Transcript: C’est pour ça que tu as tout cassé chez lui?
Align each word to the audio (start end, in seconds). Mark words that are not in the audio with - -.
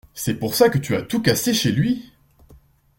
C’est 0.15 0.39
pour 0.39 0.55
ça 0.55 0.69
que 0.69 0.79
tu 0.79 0.95
as 0.95 1.03
tout 1.03 1.21
cassé 1.21 1.53
chez 1.53 1.71
lui? 1.71 2.11